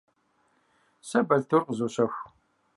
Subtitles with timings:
[1.07, 2.21] Сэ балътор къызощэху.